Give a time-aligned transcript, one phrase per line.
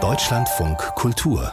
[0.00, 1.52] Deutschlandfunk Kultur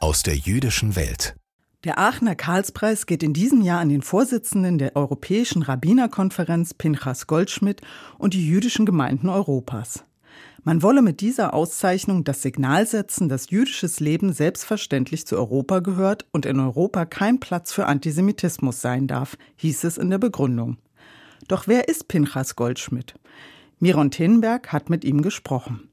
[0.00, 1.36] aus der jüdischen Welt.
[1.84, 7.80] Der Aachener Karlspreis geht in diesem Jahr an den Vorsitzenden der Europäischen Rabbinerkonferenz Pinchas Goldschmidt
[8.18, 10.02] und die jüdischen Gemeinden Europas.
[10.64, 16.26] Man wolle mit dieser Auszeichnung das Signal setzen, dass jüdisches Leben selbstverständlich zu Europa gehört
[16.32, 20.78] und in Europa kein Platz für Antisemitismus sein darf, hieß es in der Begründung.
[21.46, 23.14] Doch wer ist Pinchas Goldschmidt?
[23.84, 25.90] Miron Tinberg hat mit ihm gesprochen.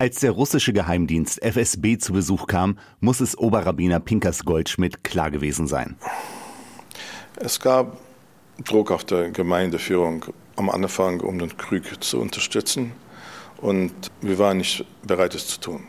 [0.00, 5.68] Als der russische Geheimdienst FSB zu Besuch kam, muss es Oberrabbiner Pinkas Goldschmidt klar gewesen
[5.68, 5.94] sein.
[7.36, 7.98] Es gab
[8.64, 10.24] Druck auf der Gemeindeführung
[10.56, 12.90] am Anfang, um den Krieg zu unterstützen.
[13.58, 15.84] Und wir waren nicht bereit, es zu tun.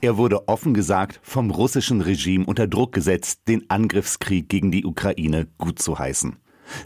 [0.00, 5.48] Er wurde offen gesagt vom russischen Regime unter Druck gesetzt, den Angriffskrieg gegen die Ukraine
[5.58, 6.36] gut zu heißen.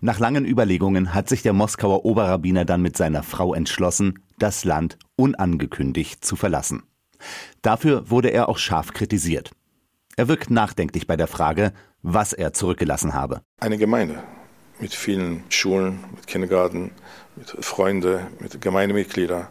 [0.00, 4.98] Nach langen Überlegungen hat sich der Moskauer Oberrabbiner dann mit seiner Frau entschlossen, das Land
[5.16, 6.82] unangekündigt zu verlassen.
[7.62, 9.50] Dafür wurde er auch scharf kritisiert.
[10.16, 13.42] Er wirkt nachdenklich bei der Frage, was er zurückgelassen habe.
[13.60, 14.22] Eine Gemeinde
[14.78, 16.90] mit vielen Schulen, mit Kindergarten,
[17.36, 19.48] mit Freunden, mit Gemeindemitgliedern.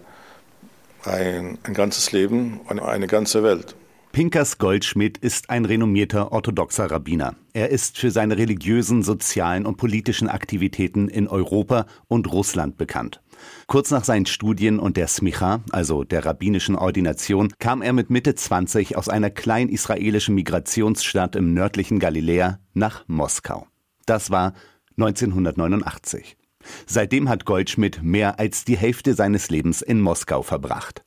[1.03, 3.75] Ein, ein ganzes Leben und eine ganze Welt.
[4.15, 7.35] Pinkas Goldschmidt ist ein renommierter orthodoxer Rabbiner.
[7.51, 13.21] Er ist für seine religiösen, sozialen und politischen Aktivitäten in Europa und Russland bekannt.
[13.67, 18.35] Kurz nach seinen Studien und der Smicha, also der rabbinischen Ordination, kam er mit Mitte
[18.35, 23.67] 20 aus einer kleinen israelischen Migrationsstadt im nördlichen Galiläa nach Moskau.
[24.05, 24.53] Das war
[24.97, 26.37] 1989.
[26.85, 31.03] Seitdem hat Goldschmidt mehr als die Hälfte seines Lebens in Moskau verbracht.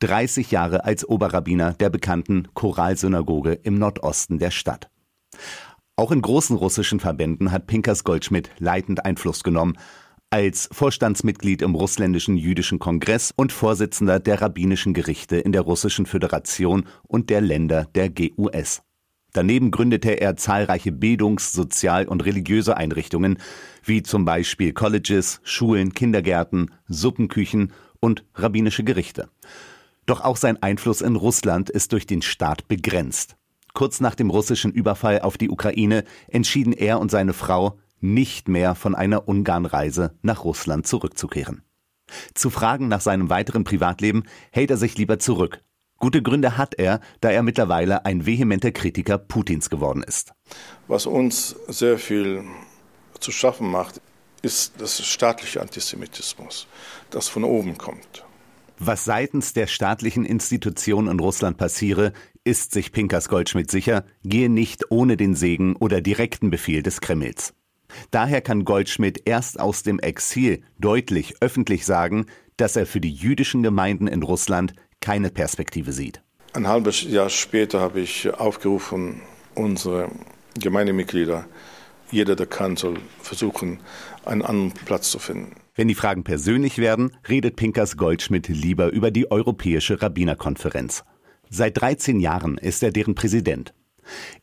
[0.00, 4.88] 30 Jahre als Oberrabbiner der bekannten Choralsynagoge im Nordosten der Stadt.
[5.96, 9.74] Auch in großen russischen Verbänden hat Pinkas Goldschmidt leitend Einfluss genommen,
[10.30, 16.86] als Vorstandsmitglied im russländischen jüdischen Kongress und Vorsitzender der rabbinischen Gerichte in der Russischen Föderation
[17.02, 18.82] und der Länder der GUS.
[19.32, 23.38] Daneben gründete er zahlreiche Bildungs-, Sozial- und religiöse Einrichtungen,
[23.82, 29.30] wie zum Beispiel Colleges, Schulen, Kindergärten, Suppenküchen und rabbinische Gerichte.
[30.04, 33.36] Doch auch sein Einfluss in Russland ist durch den Staat begrenzt.
[33.72, 38.74] Kurz nach dem russischen Überfall auf die Ukraine entschieden er und seine Frau, nicht mehr
[38.74, 41.62] von einer Ungarnreise nach Russland zurückzukehren.
[42.34, 45.62] Zu Fragen nach seinem weiteren Privatleben hält er sich lieber zurück
[46.02, 50.32] Gute Gründe hat er, da er mittlerweile ein vehementer Kritiker Putins geworden ist.
[50.88, 52.42] Was uns sehr viel
[53.20, 54.00] zu schaffen macht,
[54.42, 56.66] ist das staatliche Antisemitismus,
[57.10, 58.24] das von oben kommt.
[58.80, 62.12] Was seitens der staatlichen Institutionen in Russland passiere,
[62.42, 67.54] ist sich Pinkas Goldschmidt sicher, gehe nicht ohne den Segen oder direkten Befehl des Kremls.
[68.10, 72.26] Daher kann Goldschmidt erst aus dem Exil deutlich öffentlich sagen,
[72.56, 76.22] dass er für die jüdischen Gemeinden in Russland keine Perspektive sieht.
[76.54, 79.20] Ein halbes Jahr später habe ich aufgerufen,
[79.54, 80.10] unsere
[80.58, 81.46] Gemeindemitglieder,
[82.10, 83.80] jeder, der kann, soll versuchen,
[84.24, 85.56] einen anderen Platz zu finden.
[85.74, 91.04] Wenn die Fragen persönlich werden, redet Pinkers Goldschmidt lieber über die Europäische Rabbinerkonferenz.
[91.48, 93.72] Seit 13 Jahren ist er deren Präsident.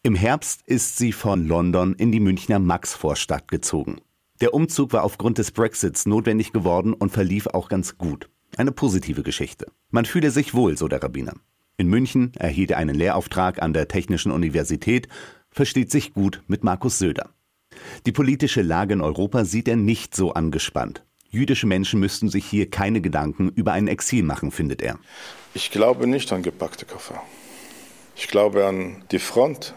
[0.02, 4.02] Im Herbst ist sie von London in die Münchner Maxvorstadt gezogen.
[4.42, 8.30] Der Umzug war aufgrund des Brexits notwendig geworden und verlief auch ganz gut.
[8.58, 9.68] Eine positive Geschichte.
[9.90, 11.34] Man fühle sich wohl, so der Rabbiner.
[11.78, 15.08] In München erhielt er einen Lehrauftrag an der Technischen Universität,
[15.50, 17.30] versteht sich gut mit Markus Söder.
[18.06, 21.04] Die politische Lage in Europa sieht er nicht so angespannt.
[21.30, 24.98] Jüdische Menschen müssten sich hier keine Gedanken über ein Exil machen, findet er.
[25.54, 27.22] Ich glaube nicht an gepackte Koffer.
[28.16, 29.76] Ich glaube an die Front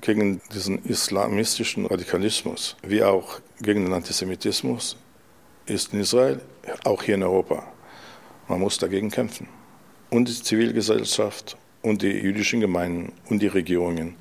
[0.00, 4.96] gegen diesen islamistischen Radikalismus, wie auch gegen den Antisemitismus,
[5.66, 6.40] ist in Israel,
[6.84, 7.73] auch hier in Europa.
[8.48, 9.48] Man muss dagegen kämpfen.
[10.10, 14.16] Und die Zivilgesellschaft und die jüdischen Gemeinden und die Regierungen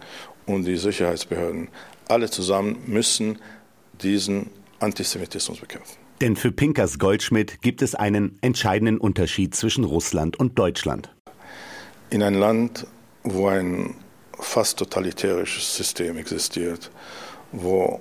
[0.45, 1.69] und die Sicherheitsbehörden,
[2.07, 3.39] alle zusammen müssen
[4.01, 5.97] diesen Antisemitismus bekämpfen.
[6.21, 11.09] Denn für Pinkers Goldschmidt gibt es einen entscheidenden Unterschied zwischen Russland und Deutschland.
[12.09, 12.85] In ein Land,
[13.23, 13.95] wo ein
[14.39, 16.91] fast totalitärisches System existiert,
[17.51, 17.99] wo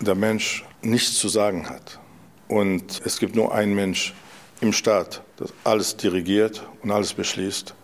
[0.00, 2.00] der Mensch nichts zu sagen hat
[2.48, 4.14] und es gibt nur einen Mensch,
[4.60, 7.74] im Staat, das alles dirigiert und alles beschließt,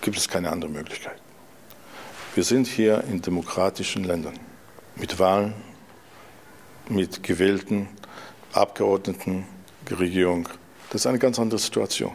[0.00, 1.20] gibt es keine andere Möglichkeit.
[2.34, 4.38] Wir sind hier in demokratischen Ländern
[4.96, 5.54] mit Wahlen,
[6.88, 7.88] mit gewählten
[8.52, 9.46] Abgeordneten,
[9.90, 10.48] Regierung.
[10.90, 12.12] Das ist eine ganz andere Situation.